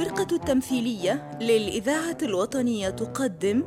الفرقة 0.00 0.36
التمثيلية 0.36 1.38
للإذاعة 1.40 2.18
الوطنية 2.22 2.90
تقدم. 2.90 3.62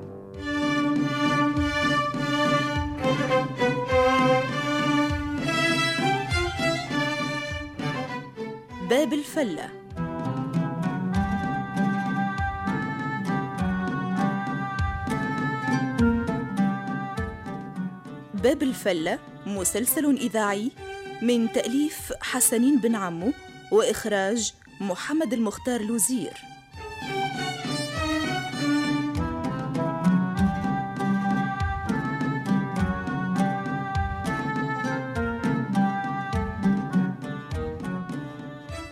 باب 8.89 9.13
الفلة. 9.13 9.69
باب 18.33 18.63
الفلة 18.63 19.19
مسلسل 19.45 20.05
إذاعي 20.05 20.71
من 21.21 21.51
تأليف 21.51 22.13
حسنين 22.21 22.79
بن 22.79 22.95
عمو 22.95 23.31
وإخراج 23.71 24.53
محمد 24.81 25.33
المختار 25.33 25.81
لوزير. 25.81 26.33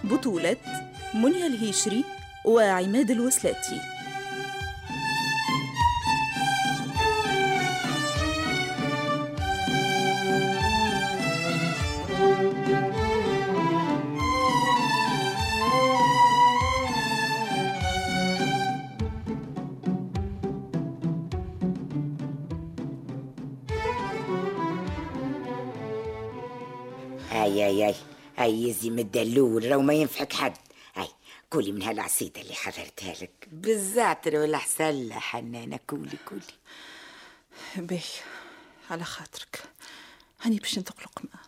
بطولة 0.03 0.57
منيا 1.13 1.47
الهيشري 1.47 2.05
وعماد 2.45 3.11
الوسلاتي. 3.11 4.00
هاي 28.51 28.63
يزي 28.63 28.89
من 28.89 28.99
الدلول 28.99 29.71
راهو 29.71 29.81
ما 29.81 29.93
ينفعك 29.93 30.33
حد. 30.33 30.57
هاي 30.95 31.07
كولي 31.49 31.71
من 31.71 31.83
هالعصيدة 31.83 32.41
اللي 32.41 32.53
حضرتها 32.53 33.13
لك. 33.13 33.47
بالزعتر 33.51 34.35
ولا 34.35 34.57
حسلة 34.57 35.19
حنانة. 35.19 35.79
كولي 35.87 36.17
كولي 36.25 36.41
بي 37.75 38.01
على 38.89 39.03
خاطرك. 39.03 39.63
هاني 40.41 40.57
باش 40.59 40.77
نذوق 40.77 41.01
لقمة 41.01 41.41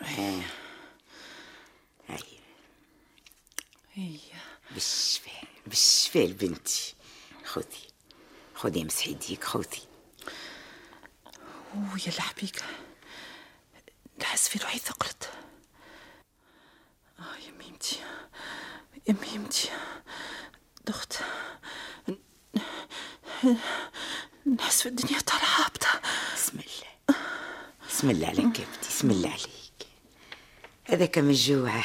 ها. 0.00 0.42
هاي 2.08 2.20
هي. 3.94 4.18
بالشفاء 4.70 5.44
بالشفاء 5.66 6.26
لبنتي. 6.26 6.94
خذي 7.44 7.95
خذي 8.56 8.84
مسحي 8.84 9.10
يديك 9.10 9.44
خذي 9.44 9.82
ويا 11.74 12.06
الحبيك 12.06 12.64
نحس 14.20 14.48
في 14.48 14.58
روحي 14.58 14.78
ثقلت. 14.78 15.30
آه 17.18 17.36
يا 17.46 17.50
ميمتي. 17.58 17.96
يا 19.08 19.16
ميمتي. 19.22 19.70
دخت. 20.86 21.18
نحس 24.46 24.82
في 24.82 24.88
الدنيا 24.88 25.20
طالعة 25.20 25.64
هابطة. 25.64 26.00
بسم 26.34 26.58
الله. 26.58 27.18
بسم 27.88 28.10
الله 28.10 28.26
عليك 28.26 28.60
يا 28.60 28.64
بنتي 28.64 28.88
بسم 28.88 29.10
الله 29.10 29.28
عليك. 29.28 29.86
هذاك 30.84 31.18
من 31.18 31.30
الجوع 31.30 31.76
يا 31.76 31.80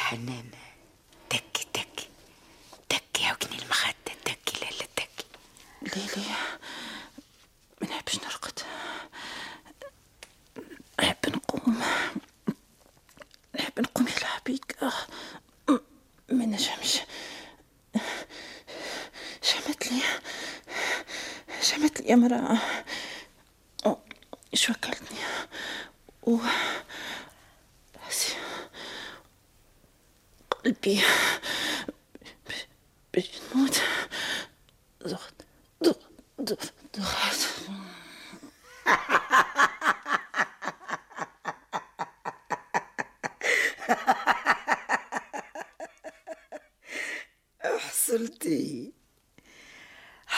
شمت 21.71 22.01
لي 22.01 22.13
امرأة 22.13 22.57
أوه، 23.85 23.99
شو 24.53 24.73
أكلتني 24.73 25.17
و 26.23 26.37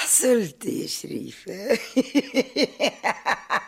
حصلتي 0.04 0.82
يا 0.82 0.86
شريفة. 0.86 1.78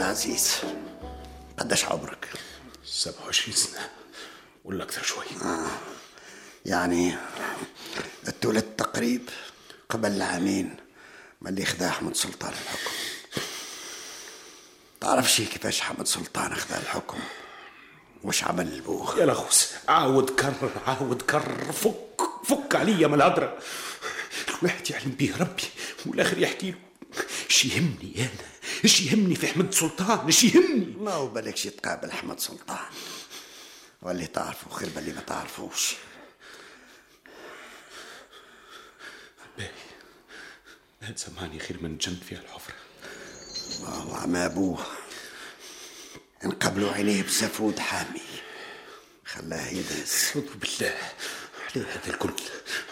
العزيز 0.00 0.56
قداش 1.58 1.84
عمرك؟ 1.84 2.28
27 2.84 3.56
سنة. 3.56 3.88
ولا 4.64 4.84
أكثر 4.84 5.02
شوي. 5.02 5.24
يعني 6.66 7.16
اتولدت 8.26 8.78
تقريب 8.78 9.28
قبل 9.88 10.10
العامين 10.10 10.76
من 11.40 11.48
اللي 11.50 11.64
خذا 11.64 11.88
أحمد 11.88 12.16
سلطان 12.16 12.52
الحكم. 12.52 12.90
تعرف 15.00 15.32
شي 15.32 15.44
كيفاش 15.44 15.80
حمد 15.80 16.06
سلطان 16.06 16.54
خذا 16.54 16.78
الحكم؟ 16.78 17.18
وش 18.24 18.44
عمل 18.44 18.78
لبوه 18.78 19.18
يا 19.18 19.26
لغوس 19.26 19.68
عاود 19.88 20.30
كرر 20.30 20.70
عاود 20.86 21.22
كرر. 21.22 21.72
فك 21.72 22.20
فك 22.44 22.74
عليا 22.74 23.06
من 23.06 23.14
الهضرة 23.14 23.58
الواحد 24.58 24.90
يعلم 24.90 25.10
به 25.10 25.36
ربي 25.40 25.64
والآخر 26.06 26.38
يحكي 26.38 26.70
له. 26.70 26.89
إيش 27.50 27.64
يهمني 27.64 28.14
أنا 28.18 28.50
إيش 28.84 29.00
يهمني 29.00 29.34
في 29.34 29.46
أحمد 29.46 29.74
سلطان 29.74 30.26
إيش 30.26 30.44
يهمني. 30.44 30.94
ما 30.98 31.12
هو 31.12 31.26
بالكش 31.28 31.62
تقابل 31.62 32.10
أحمد 32.10 32.40
سلطان؟ 32.40 32.78
واللي 34.02 34.26
تعرفه 34.26 34.70
خير 34.70 34.88
باللي 34.88 35.12
ما 35.12 35.20
تعرفوش. 35.20 35.94
باهي. 39.58 39.70
هاد 41.02 41.18
زماني 41.18 41.58
خير 41.58 41.82
من 41.82 41.98
جنت 41.98 42.24
فيها 42.24 42.40
الحفرة. 42.40 42.74
ما 43.82 43.88
هو 43.88 44.14
عما 44.14 44.46
أبوه 44.46 44.86
انقبلوا 46.44 46.92
عينيه 46.92 47.22
بسفود 47.22 47.78
حامي. 47.78 48.20
خلاه 49.24 49.68
يدهس 49.68 50.36
أعوذ 50.36 50.54
بالله. 50.54 50.98
على 51.76 51.84
هذا 51.84 52.14
الكل 52.14 52.32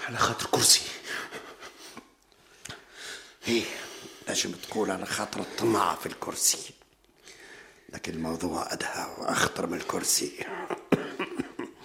على 0.08 0.18
خاطر 0.18 0.46
كرسي. 0.46 0.80
إيه. 3.48 3.64
نجم 4.28 4.52
تقول 4.52 4.90
على 4.90 5.06
خاطر 5.06 5.40
الطمع 5.40 5.94
في 5.94 6.06
الكرسي. 6.06 6.70
لكن 7.92 8.12
الموضوع 8.12 8.72
أدهى 8.72 9.06
وأخطر 9.18 9.66
من 9.66 9.78
الكرسي. 9.78 10.32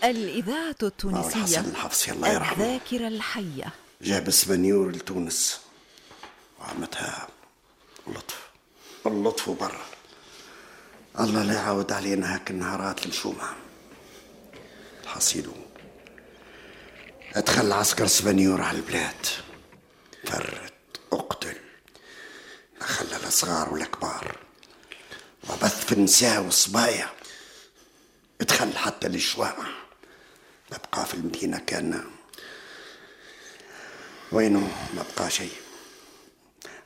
الإذاعة 0.03 0.69
الحسن 0.69 0.85
التونسية 0.85 1.59
الحفصي 1.59 2.11
الله 2.11 2.27
يرحمه. 2.33 2.65
الذاكرة 2.65 3.07
الحية. 3.07 3.73
جاب 4.01 4.29
سبنيور 4.29 4.91
لتونس. 4.91 5.61
وعمتها 6.59 7.27
اللطف. 8.07 8.49
اللطف 9.05 9.49
برا. 9.49 9.85
الله 11.19 11.43
لا 11.43 11.53
يعاود 11.53 11.91
علينا 11.91 12.35
هاك 12.35 12.51
النهارات 12.51 13.05
المشومة. 13.05 13.49
الحصيل. 15.03 15.49
ادخل 17.33 17.71
عسكر 17.71 18.07
سبنيور 18.07 18.61
على 18.61 18.77
البلاد. 18.77 19.25
اقتل 20.27 20.72
خلى 22.85 23.27
الصغار 23.27 23.73
والكبار. 23.73 24.37
وبث 25.49 25.85
في 25.85 25.91
النساء 25.91 26.41
والصبايا 26.41 27.09
ادخل 28.41 28.77
حتى 28.77 29.07
للشوامع 29.07 29.67
ما 30.71 30.77
بقى 30.77 31.05
في 31.05 31.13
المدينة 31.13 31.57
كان. 31.59 32.03
وينه؟ 34.31 34.59
ما 34.93 35.05
بقى 35.17 35.31
شيء. 35.31 35.53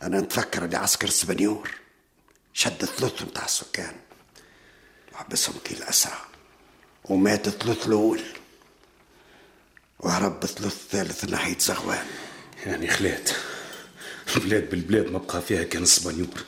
أنا 0.02 0.20
نتفكر 0.20 0.66
اللي 0.66 0.78
عسكر 0.78 1.10
سبنيور 1.10 1.72
شد 2.54 2.86
ثلث 2.86 3.22
متاع 3.22 3.46
السكان. 3.46 3.96
وحبسهم 5.14 5.56
كي 5.66 5.74
الأسرى 5.74 6.22
ومات 7.06 7.48
الثلث 7.48 7.88
الأول. 7.88 8.22
وهرب 10.00 10.44
الثلث 10.44 10.66
الثالث 10.74 11.26
ناحية 11.26 11.58
زغوان. 11.60 12.08
يعني 12.66 12.88
خلات 12.88 13.30
بلاد 14.36 14.70
بالبلاد 14.70 15.12
ما 15.12 15.18
بقى 15.20 15.42
فيها 15.42 15.64
كان 15.64 15.84
الصبانيور 15.84 16.44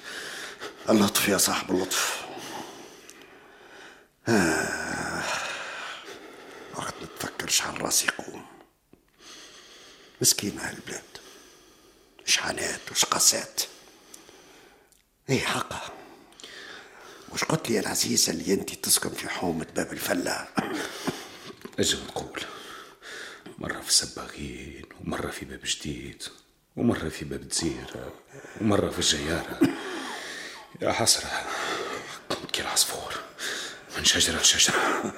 اللطف 0.89 1.27
يا 1.27 1.37
صاحب 1.37 1.71
اللطف. 1.71 2.25
آه. 4.27 5.23
وقت 6.75 6.93
نتفكر 7.03 7.47
شحال 7.49 7.81
راسي 7.81 8.07
يقوم. 8.07 8.45
مسكين 10.21 10.59
أهل 10.59 10.75
البلاد. 10.77 11.03
شحانات 12.25 12.91
وشقاسات 12.91 13.61
إيه 15.29 15.39
حقها 15.39 15.91
وش 17.29 17.43
قلت 17.43 17.69
لي 17.69 17.75
يا 17.75 17.79
العزيزة 17.81 18.31
اللي 18.33 18.53
انت 18.53 18.73
تسكن 18.75 19.09
في 19.09 19.29
حومة 19.29 19.67
باب 19.75 19.93
الفلة؟ 19.93 20.47
أجل 21.79 21.97
نقول 22.07 22.41
مرة 23.57 23.81
في 23.81 23.89
السباغين 23.89 24.85
ومرة 25.01 25.29
في 25.31 25.45
باب 25.45 25.59
جديد. 25.63 26.23
ومرة 26.79 27.09
في 27.09 27.25
باب 27.25 27.47
تزيرة 27.47 28.13
ومرة 28.61 28.89
في 28.89 28.99
الجيارة 28.99 29.59
يا 30.81 30.91
حسرة 30.91 31.29
كي 32.53 32.61
العصفور 32.61 33.13
من 33.97 34.05
شجرة 34.05 34.41
لشجرة. 34.41 35.13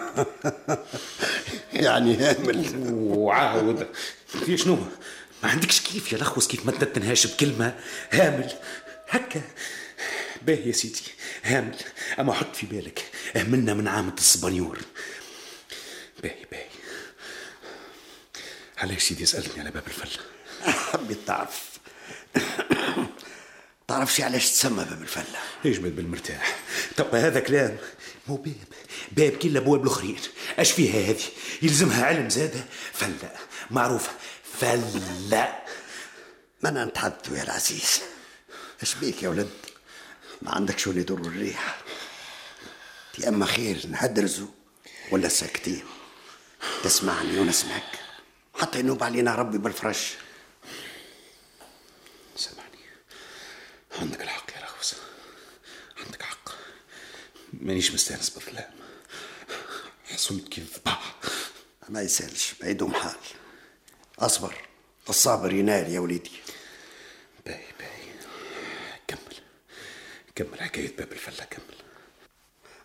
يعني 1.73 2.15
هامل. 2.17 2.71
وعاود. 2.93 3.87
في 4.27 4.57
شنو؟ 4.57 4.75
ما 5.43 5.49
عندكش 5.49 5.79
كيف 5.81 6.11
يا 6.11 6.17
لخوص 6.17 6.47
كيف 6.47 6.65
ما 6.65 6.71
تنهاش 6.71 7.27
بكلمة؟ 7.27 7.79
هامل. 8.11 8.51
هكا. 9.09 9.41
باهي 10.41 10.67
يا 10.67 10.71
سيدي. 10.71 11.01
هامل. 11.43 11.75
أما 12.19 12.33
حط 12.33 12.55
في 12.55 12.65
بالك 12.65 13.05
أهملنا 13.35 13.73
من 13.73 13.87
عامة 13.87 14.13
الصبانيور. 14.17 14.79
باهي 16.23 16.45
باهي. 16.51 16.65
علاش 18.77 19.01
سيدي 19.03 19.25
سألتني 19.25 19.61
على 19.61 19.71
باب 19.71 19.83
الفلة 19.87 20.23
حبيت 20.93 21.27
تعرف. 21.27 21.71
تعرفش 23.87 24.21
علاش 24.21 24.49
تسمى 24.49 24.83
باب 24.83 25.01
الفلة. 25.01 25.39
يجمد 25.65 25.95
بالمرتاح. 25.95 26.59
طب 26.97 27.15
هذا 27.15 27.39
كلام 27.39 27.77
مو 28.27 28.35
باب. 28.35 28.55
باب 29.11 29.31
كل 29.31 29.49
الابواب 29.49 29.81
الأخرين. 29.83 30.19
أش 30.59 30.71
فيها 30.71 31.09
هذه؟ 31.11 31.23
يلزمها 31.61 32.05
علم 32.05 32.29
زادة. 32.29 32.65
فلا 32.93 33.35
معروفة. 33.71 34.11
فلا 34.59 35.61
ما 36.63 36.69
أنا 36.69 36.85
نتحدث 36.85 37.31
يا 37.31 37.43
العزيز. 37.43 38.01
أش 38.81 38.95
بيك 38.95 39.23
يا 39.23 39.29
ولد؟ 39.29 39.49
ما 40.41 40.51
عندك 40.51 40.79
شو 40.79 40.89
اللي 40.89 41.01
يدور 41.01 41.19
الريح؟ 41.19 41.77
تي 43.13 43.27
أما 43.27 43.45
خير 43.45 43.87
نهدرزوا 43.87 44.47
ولا 45.11 45.27
ساكتين. 45.27 45.83
تسمعني 46.83 47.39
ونسمعك. 47.39 47.99
حتى 48.59 48.79
ينوب 48.79 49.03
علينا 49.03 49.35
ربي 49.35 49.57
بالفرش. 49.57 50.13
عندك 54.01 54.21
الحق 54.21 54.51
يا 54.55 54.65
رغوز 54.65 54.93
عندك 56.05 56.21
حق. 56.23 56.49
مانيش 57.53 57.91
مستانس 57.91 58.29
بالظلام. 58.29 58.71
حصلت 60.05 60.47
كيف 60.47 60.77
ذبح 60.77 61.15
ما 61.89 62.01
يسالش. 62.01 62.53
بعيدهم 62.61 62.93
حال 62.93 63.15
أصبر. 64.19 64.55
الصابر 65.09 65.53
ينال 65.53 65.91
يا 65.91 65.99
وليدي. 65.99 66.31
باهي 67.45 67.65
باهي. 67.79 68.13
كمل. 69.07 69.35
كمل 70.35 70.61
حكاية 70.61 70.95
باب 70.95 71.11
الفلة 71.11 71.45
كمل. 71.45 71.77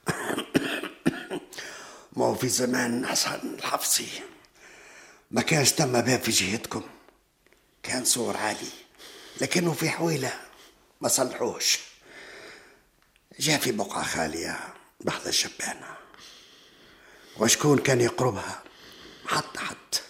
ما 2.16 2.24
هو 2.24 2.34
في 2.34 2.48
زمان 2.48 3.06
حسن 3.06 3.54
الحفصي 3.54 4.08
ما 5.30 5.42
كانش 5.42 5.72
تم 5.72 5.92
باب 6.00 6.20
في 6.20 6.30
جهتكم. 6.30 6.82
كان 7.82 8.04
سور 8.04 8.36
عالي. 8.36 8.70
لكنه 9.40 9.72
في 9.72 9.90
حويلة. 9.90 10.46
ما 11.00 11.08
صلحوش. 11.08 11.78
جاء 13.40 13.60
في 13.60 13.72
بقعة 13.72 14.02
خالية 14.04 14.74
بحذا 15.00 15.28
الشبانة 15.28 15.96
وشكون 17.38 17.78
كان 17.78 18.00
يقربها؟ 18.00 18.62
حتى 19.26 19.58
حتى 19.58 20.00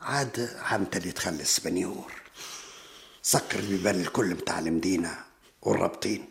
عاد 0.00 0.56
عمت 0.62 0.96
اللي 0.96 1.12
تخلص 1.12 1.60
بنيور 1.60 2.12
سكر 3.22 3.58
البيبان 3.58 4.00
الكل 4.00 4.26
متاع 4.26 4.58
المدينة 4.58 5.24
والرابطين. 5.62 6.28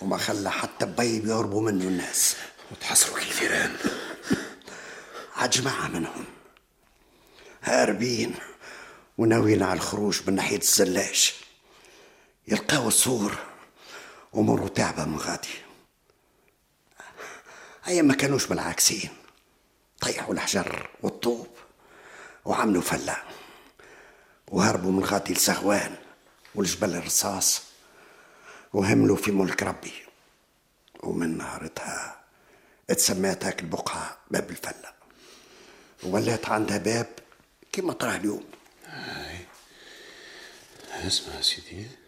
وما 0.00 0.16
خلى 0.16 0.50
حتى 0.50 0.86
بيب 0.86 1.26
يهربوا 1.26 1.62
منه 1.62 1.84
الناس. 1.84 2.36
وتحصروا 2.70 3.18
كثيران 3.18 3.76
عاد 5.36 5.50
جماعة 5.50 5.88
منهم. 5.88 6.24
هاربين 7.62 8.34
وناويين 9.18 9.62
على 9.62 9.76
الخروج 9.76 10.20
من 10.26 10.34
ناحية 10.34 10.58
الزلاش. 10.58 11.34
يلقاو 12.48 12.88
السور 12.88 13.38
أموره 14.34 14.68
تعبة 14.68 15.04
من 15.04 15.18
غادي. 15.18 15.54
هيا 17.84 18.02
ما 18.02 18.14
كانوش 18.14 18.46
بالعاكسين 18.46 19.10
طيحوا 20.00 20.34
الحجر 20.34 20.90
والطوب 21.02 21.48
وعملوا 22.44 22.82
فلة. 22.82 23.16
وهربوا 24.48 24.92
من 24.92 25.04
غادي 25.04 25.32
لسغوان 25.32 25.96
والجبل 26.54 26.94
الرصاص 26.94 27.62
وهملوا 28.72 29.16
في 29.16 29.30
ملك 29.30 29.62
ربي. 29.62 29.92
ومن 31.02 31.38
نهارتها 31.38 32.20
اتسميت 32.90 33.44
هاك 33.44 33.60
البقعة 33.60 34.18
باب 34.30 34.50
الفلة. 34.50 34.92
ولات 36.02 36.48
عندها 36.48 36.78
باب 36.78 37.18
كما 37.72 37.92
تراه 37.92 38.16
اليوم. 38.16 38.44
اسمع 40.92 41.40
سيدي. 41.40 42.01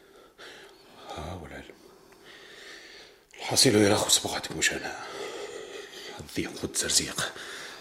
ها 1.17 1.41
والعلم. 1.43 1.75
الحصيل 3.39 3.75
يرخص 3.77 4.27
بقعتك 4.27 4.53
مش 4.53 4.73
أنا 4.73 4.97
الضيق 6.21 6.57
خد 6.63 6.77
زرزيق 6.77 7.33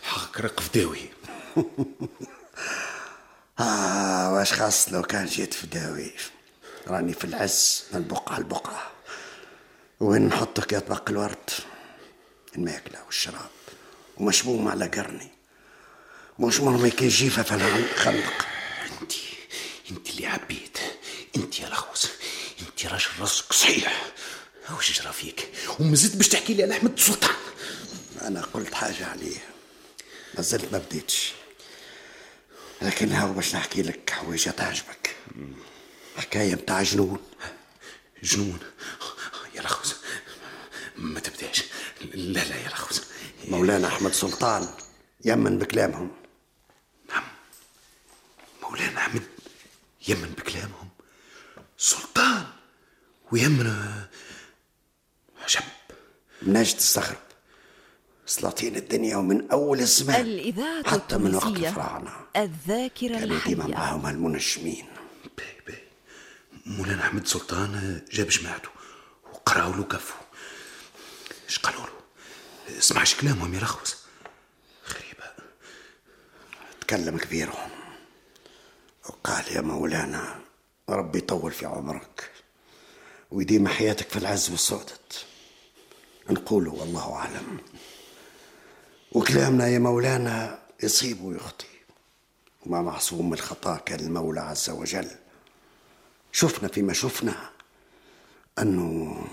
حقك 0.04 0.42
رقف 0.42 0.74
داوي. 0.74 1.10
آه 3.60 4.34
واش 4.34 4.54
خاص 4.54 4.90
لو 4.90 5.02
كان 5.02 5.26
جيت 5.26 5.54
في 5.54 5.68
داوي؟ 5.68 6.12
راني 6.88 7.14
في 7.14 7.26
العز 7.26 7.84
من 7.94 8.08
بقعة 8.08 8.40
لبقعة 8.40 8.92
وين 10.00 10.28
نحطك 10.28 10.72
يا 10.74 10.80
طبق 10.80 11.10
الورد؟ 11.10 11.50
الماكلة 12.56 13.04
والشراب. 13.06 13.50
ومشموم 14.18 14.68
على 14.68 14.88
قرني. 14.88 15.28
مش 16.40 16.60
مرمي 16.60 16.90
كي 16.90 17.08
جيفة 17.08 17.44
في 17.44 17.56
الخندق 17.56 18.46
انت 19.02 19.12
انت 19.92 20.10
اللي 20.10 20.28
عبيت. 20.28 20.78
انت 21.36 21.60
يا 21.60 21.70
لخوص. 21.70 22.10
انت 22.84 22.92
راجل 22.92 23.08
راسك 23.20 23.54
صحيح 23.54 24.14
وش 24.78 25.02
جرى 25.02 25.14
فيك؟ 25.14 25.50
ومازلت 25.80 26.16
باش 26.16 26.28
تحكي 26.28 26.54
لي 26.54 26.64
على 26.64 26.78
أحمد 26.78 26.94
السلطان. 26.94 27.36
أنا 28.22 28.42
قلت 28.42 28.74
حاجة 28.74 29.06
عليه. 29.06 29.38
ما 30.36 30.42
زلت 30.42 30.72
ما 30.72 30.78
بديتش. 30.78 31.32
لكن 32.82 33.12
هاو 33.12 33.34
باش 33.34 33.56
نحكي 33.56 33.82
لك 33.82 34.10
حويجة 34.10 34.50
تعجبك. 34.50 35.16
حكاية 36.18 36.56
متاع 36.56 36.84
جنون. 36.84 37.20
جنون؟ 38.24 38.60
يا 39.56 39.62
لخوص 39.62 39.96
ما 40.96 41.20
تبداش. 41.20 41.64
لا 42.14 42.40
لا 42.40 42.56
يا 42.56 42.68
لخوص 42.68 43.02
مولانا 43.48 43.88
أحمد 43.88 44.14
سلطان 44.14 44.68
يمن 45.26 45.58
بكلامهم. 45.58 46.12
مولانا 48.62 48.98
أحمد 49.00 49.24
يمن 50.08 50.34
بكلامهم. 50.38 50.90
سلطان! 51.78 52.53
ويمن 53.32 53.68
عجب. 55.44 55.64
مناش 56.42 56.74
تستغرب 56.74 57.18
سلاطين 58.26 58.76
الدنيا 58.76 59.18
ومن 59.18 59.52
أول 59.52 59.80
الزمان. 59.80 60.22
الإذاعة 60.22 60.90
حتى 60.90 61.18
من 61.18 61.36
وقت 61.36 61.46
الفراعنة. 61.46 62.12
الذاكرة 62.38 63.08
كانوا 63.08 63.40
ديما 63.46 63.66
الحية 63.66 63.76
معاهم 63.76 64.08
المنجمين 64.08 64.86
مولانا 66.66 67.02
أحمد 67.02 67.28
سلطان 67.28 68.02
جاب 68.12 68.28
جماعته 68.28 68.70
وقراوا 69.34 69.76
له 69.76 69.84
كفو 69.84 70.14
إيش 71.46 71.60
قالوا 71.60 71.82
له؟ 71.82 71.94
اسمعش 72.78 73.16
كلامهم 73.16 73.54
يا 73.54 73.60
لخوص. 73.60 73.98
غريبة. 74.90 75.34
تكلم 76.82 77.18
كبيرهم. 77.18 77.70
وقال 79.06 79.56
يا 79.56 79.62
مولانا 79.62 80.40
ربي 80.90 81.18
يطول 81.18 81.52
في 81.52 81.66
عمرك. 81.66 82.32
ويديم 83.34 83.68
حياتك 83.68 84.10
في 84.10 84.18
العز 84.18 84.50
والسعدت. 84.50 85.26
نقول 86.30 86.68
والله 86.68 87.14
أعلم. 87.14 87.58
وكلامنا 89.12 89.68
يا 89.68 89.80
مولانا 89.80 90.60
يصيب 90.84 91.22
ويخطي. 91.22 91.66
وما 92.66 92.82
معصوم 92.82 93.28
من 93.28 93.34
الخطا 93.34 93.78
كان 93.78 94.00
المولى 94.00 94.42
عز 94.42 94.70
وجل. 94.70 95.08
شفنا 96.32 96.68
فيما 96.68 96.94
شفنا. 96.94 97.50
أنه 98.60 99.26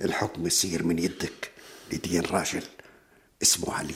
الحكم 0.00 0.46
يصير 0.46 0.82
من 0.82 0.98
يدك 0.98 1.50
لدين 1.92 2.22
راجل 2.24 2.62
اسمه 3.42 3.74
علي 3.74 3.94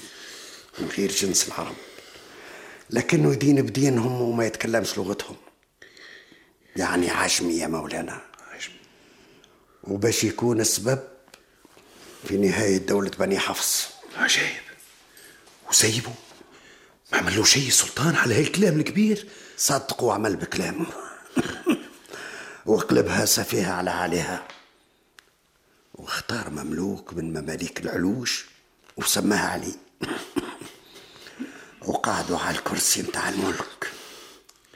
من 0.79 0.89
غير 0.89 1.11
جنس 1.11 1.49
العرب. 1.49 1.77
لكنه 2.91 3.33
يدين 3.33 3.63
بدينهم 3.63 4.21
وما 4.21 4.47
يتكلمش 4.47 4.99
لغتهم. 4.99 5.37
يعني 6.77 7.11
عجمي 7.11 7.55
يا 7.55 7.67
مولانا. 7.67 8.30
وباش 9.91 10.25
يكون 10.25 10.61
السبب 10.61 10.99
في 12.25 12.37
نهاية 12.37 12.79
دولة 12.79 13.11
بني 13.19 13.39
حفص. 13.39 13.89
عجيب 14.17 14.63
وسيبه 15.69 16.15
ما 17.13 17.19
عمل 17.19 17.37
له 17.37 17.45
شيء 17.45 17.71
سلطان 17.71 18.17
على 18.17 18.35
هالكلام 18.35 18.79
الكبير. 18.79 19.29
صدق 19.57 20.03
وعمل 20.03 20.37
بكلامه 20.37 20.87
وقلبها 22.67 23.25
سفيهة 23.25 23.73
على 23.73 23.91
عليها. 23.91 24.49
واختار 25.95 26.51
مملوك 26.51 27.15
من 27.15 27.33
مماليك 27.33 27.81
العلوش 27.81 28.47
وسماها 28.97 29.49
علي. 29.49 29.75
وقعدوا 31.89 32.39
على 32.39 32.59
الكرسي 32.59 33.03
متاع 33.03 33.29
الملك. 33.29 33.93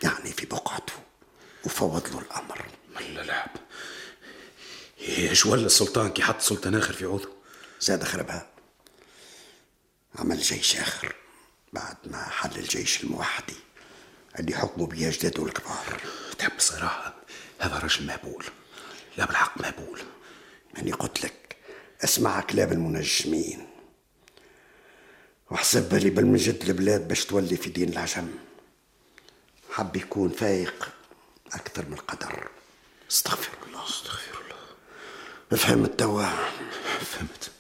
يعني 0.03 0.33
في 0.33 0.47
بقعته. 0.47 0.93
وفوض 1.65 2.09
له 2.09 2.19
الأمر. 2.19 2.54
إيش 5.09 5.47
ولا 5.47 5.67
السلطان 5.67 6.11
كي 6.11 6.23
حط 6.23 6.41
سلطان 6.41 6.75
آخر 6.75 6.93
في 6.93 7.05
عوضه؟ 7.05 7.29
زاد 7.81 8.05
خربها 8.05 8.47
عمل 10.15 10.39
جيش 10.39 10.77
آخر 10.77 11.15
بعد 11.73 11.97
ما 12.05 12.29
حل 12.29 12.59
الجيش 12.59 13.05
الموحدي 13.05 13.57
اللي 14.39 14.57
حكموا 14.57 14.87
بيه 14.87 15.09
أجداده 15.09 15.45
الكبار. 15.47 16.01
تحب 16.39 16.53
صراحة 16.59 17.15
هذا 17.59 17.79
رجل 17.79 18.07
مهبول. 18.07 18.45
لا 19.17 19.25
بالحق 19.27 19.61
مهبول. 19.61 20.01
يعني 20.75 20.93
قلت 20.93 21.25
لك 21.25 21.57
اسمع 22.05 22.41
كلام 22.41 22.73
المنجمين 22.73 23.67
وحسب 25.51 25.89
بالي 25.89 26.11
بالمجد 26.11 26.63
البلاد 26.65 27.09
باش 27.09 27.25
تولي 27.25 27.57
في 27.57 27.71
دين 27.71 27.89
العجم. 27.89 28.29
حب 29.71 29.97
يكون 29.97 30.31
فايق 30.31 30.89
أكثر 31.53 31.87
من 31.87 31.93
القدر. 31.93 32.49
استغفر 33.11 33.67
الله. 33.67 33.89
استغفر 33.89 34.41
الله. 34.45 34.54
فهمت 35.51 35.99
توا 36.01 36.27
فهمت. 37.01 37.51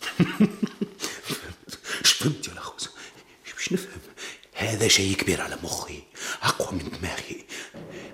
فهمت 2.05 2.49
يا 2.49 2.53
لخوز 2.55 2.88
باش 3.57 3.73
نفهم. 3.73 4.00
هذا 4.55 4.88
شيء 4.88 5.17
كبير 5.17 5.41
على 5.41 5.59
مخي 5.62 6.03
أقوى 6.43 6.79
من 6.79 6.91
دماغي. 6.99 7.47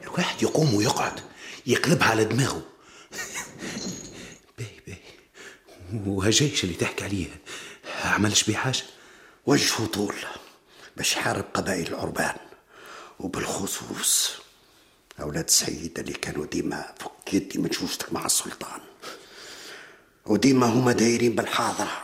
الواحد 0.02 0.42
يقوم 0.42 0.74
ويقعد 0.74 1.20
يقلبها 1.66 2.08
على 2.08 2.24
دماغه. 2.24 2.62
باهي 4.58 4.80
باهي. 4.86 6.06
وهالجيش 6.06 6.64
اللي 6.64 6.74
تحكي 6.74 7.04
عليه 7.04 7.26
عملش 8.04 8.44
بيه 8.44 8.56
حاجة؟ 8.56 8.82
وجهه 9.46 9.86
طول 9.86 10.14
باش 10.96 11.12
يحارب 11.12 11.44
قبائل 11.54 11.88
العربان. 11.88 12.36
وبالخصوص 13.18 14.30
أولاد 15.20 15.50
سعيد 15.50 15.98
اللي 15.98 16.12
كانوا 16.12 16.46
ديما 16.46 16.94
فك 16.98 17.34
يدي 17.34 17.58
من 17.58 17.70
مع 18.12 18.26
السلطان. 18.26 18.80
وديما 20.30 20.66
هما 20.66 20.92
دايرين 20.92 21.34
بالحاضرة. 21.34 22.02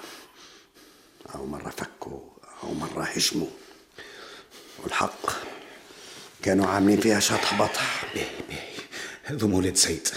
أو 1.35 1.47
مرة 1.47 1.71
فكوا 1.71 2.21
أو 2.63 2.75
مرة 2.75 3.03
هجموا. 3.03 3.47
والحق 4.83 5.31
كانوا 6.43 6.67
عاملين 6.67 7.01
فيها 7.01 7.21
شطح 7.21 7.55
بطح. 7.63 8.05
باهي 8.15 8.27
باهي 8.49 8.69
هذو 9.25 9.49
مولاد 9.49 9.77
سيد. 9.77 10.09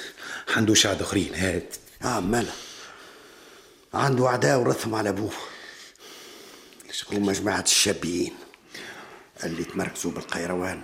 عنده 0.57 0.73
شعب 0.73 1.01
أخرين 1.01 1.35
هات 1.35 1.75
آه 2.03 2.19
مالا. 2.19 2.51
عنده 3.93 4.27
أعداء 4.27 4.59
ورثهم 4.59 4.95
على 4.95 5.09
أبوه. 5.09 5.33
ومجموعة 7.13 7.61
الشابيين 7.61 8.35
اللي 9.43 9.63
تمركزوا 9.63 10.11
بالقيروان 10.11 10.81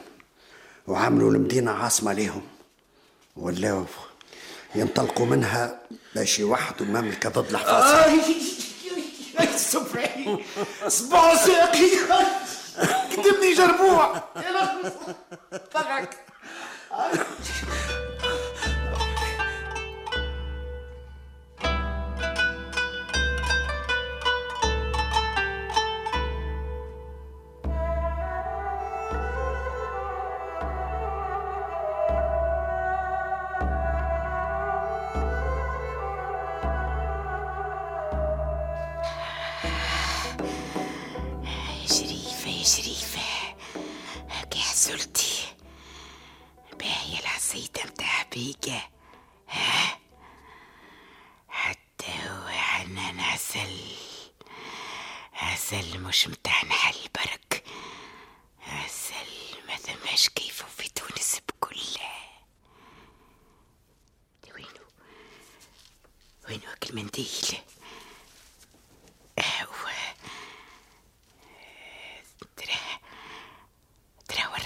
وعملوا 0.88 1.32
المدينة 1.32 1.72
عاصمة 1.72 2.13
لهم 2.13 2.48
ولاو 3.36 3.86
ينطلقوا 4.76 5.26
منها 5.26 5.80
باش 6.16 6.40
يوحدوا 6.40 6.86
المملكة 6.86 7.30
ضد 7.30 7.50
الحفاظ 7.50 7.84
صباع 10.88 11.36
ساقي 11.36 11.90
قدمني 13.18 13.54
جربوع. 13.54 14.24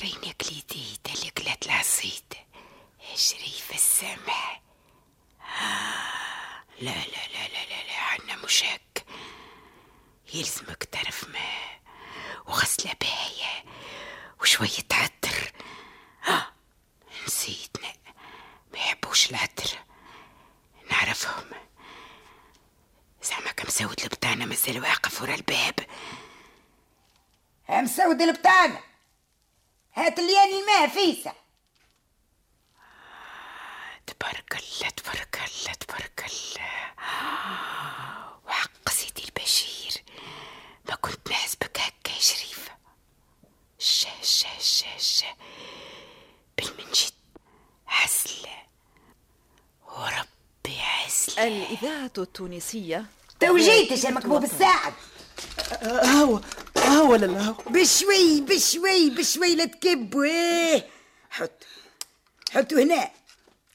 reina. 0.01 0.28
تبارك 34.19 34.53
الله 34.53 34.89
تبارك 34.89 35.39
الله 35.47 35.73
تبارك 35.73 36.25
الله. 36.25 36.89
وحق 38.47 38.89
سيدي 38.89 39.23
البشير. 39.23 40.03
ما 40.89 40.95
كنت 40.95 41.29
نحسبك 41.29 41.79
هكا 41.79 42.11
يا 42.15 42.19
شريفة. 42.19 42.71
شا 43.79 44.09
شا 44.21 44.59
شا 44.59 44.97
شا 44.97 45.27
بالمنجد. 46.57 47.13
عسل. 47.87 48.47
وربي 49.87 50.81
عسل. 50.81 51.39
الإذاعة 51.39 52.11
التونسية. 52.17 53.05
تو 53.39 53.57
جيت 53.57 54.03
يا 54.03 54.11
مكبوب 54.11 54.43
الساعد 54.43 54.93
هو 55.83 56.41
هو 56.77 57.15
لا؟ 57.15 57.41
هو 57.41 57.53
بشوي 57.53 58.41
بشوي 58.41 59.09
بشوي 59.09 59.55
لا 59.55 59.65
تكبوا 59.65 60.23
إيه 60.23 60.89
حط 61.29 61.63
حطوا 62.51 62.83
هنا. 62.83 63.11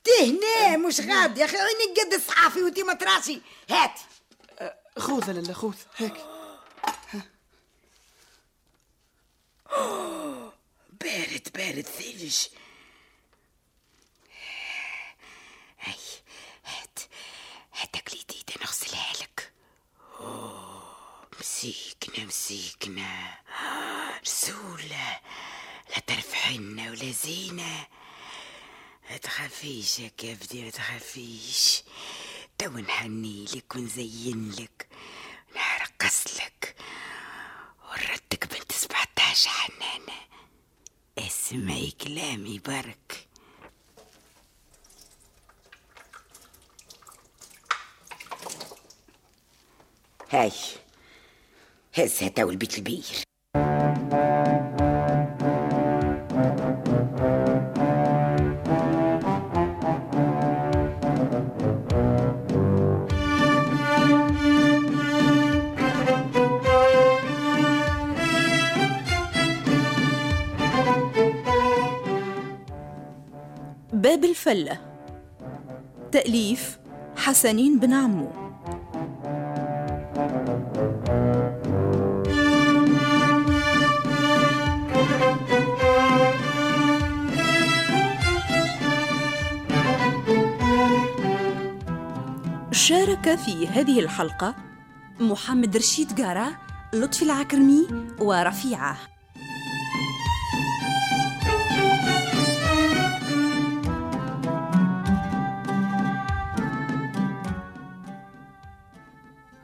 تي 0.05 0.31
هنا 0.31 0.77
مش 0.77 1.01
غاد 1.01 1.39
يا 1.39 1.45
أخي 1.45 1.57
عينك 1.57 2.01
قد 2.01 2.15
الصحافي 2.15 2.63
وأنتي 2.63 2.83
مطراشي 2.83 3.41
هات. 3.71 4.01
خوذ 4.99 5.33
لا 5.33 5.55
خوذ. 5.55 5.77
هيك. 5.97 6.17
بارد 11.01 11.49
بارد 11.55 11.87
ثلج. 11.87 12.47
هاي 15.81 15.95
هات. 16.65 16.99
هاتك 17.81 18.15
ليديد 18.15 18.51
نغسلها 18.61 19.13
لك. 19.13 19.53
أوه، 20.21 21.29
مسيكنة 21.41 22.25
مسيكنة 22.25 23.39
رسولة 24.23 25.21
لا 25.91 25.99
ترفحنا 26.07 26.91
ولا 26.91 27.11
زينة. 27.11 27.55
ما 27.55 27.87
تخافيش 29.23 29.99
يا 29.99 30.09
كبدي 30.09 30.65
ما 30.65 30.71
تخافيش 30.71 31.83
تو 32.59 32.71
نحني 32.79 33.45
لك 33.45 33.75
ونزين 33.77 34.51
لك 34.51 34.87
نرقص 35.57 36.25
لك 36.37 36.77
ونردك 37.85 38.55
بنت 38.55 38.73
17 38.73 39.51
حنانة. 39.51 40.21
اسمعي 41.19 41.91
كلامي 41.91 42.59
برك. 42.59 43.27
هاي 50.31 50.53
هسه 51.95 52.29
تو 52.29 52.51
البيت 52.51 52.79
البير. 52.79 53.34
باب 74.05 74.25
الفلة. 74.25 74.79
تأليف 76.13 76.79
حسنين 77.17 77.79
بن 77.79 77.93
عمو. 77.93 78.31
شارك 92.73 93.35
في 93.35 93.69
هذه 93.69 94.01
الحلقة 94.01 94.55
محمد 95.21 95.77
رشيد 95.77 96.21
قارة 96.21 96.59
لطفي 96.93 97.23
العكرمي 97.23 97.87
ورفيعة. 98.21 99.14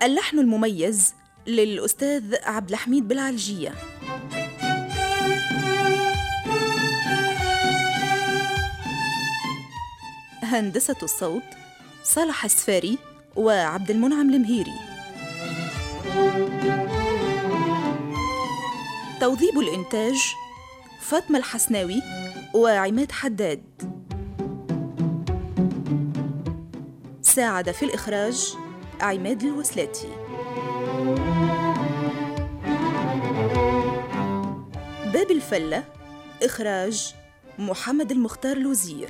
اللحن 0.03 0.39
المميز 0.39 1.15
للأستاذ 1.47 2.35
عبد 2.43 2.71
الحميد 2.71 3.09
بالعلجية 3.09 3.75
هندسة 10.43 10.97
الصوت 11.03 11.43
صالح 12.03 12.45
السفاري 12.45 12.99
وعبد 13.37 13.91
المنعم 13.91 14.35
المهيري. 14.35 14.75
توظيب 19.21 19.59
الإنتاج 19.59 20.35
فاطمة 21.01 21.39
الحسناوي 21.39 22.03
وعماد 22.55 23.13
حداد. 23.13 23.63
ساعد 27.23 27.71
في 27.71 27.85
الإخراج 27.85 28.55
عماد 29.01 29.43
الوسلاتي 29.43 30.09
باب 35.13 35.31
الفلة 35.31 35.85
إخراج 36.43 37.15
محمد 37.59 38.11
المختار 38.11 38.59
لوزير 38.59 39.09